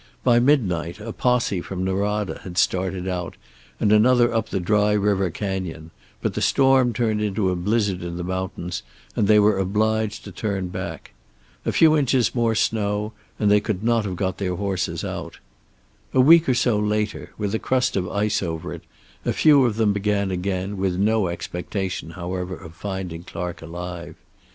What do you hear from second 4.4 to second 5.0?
the Dry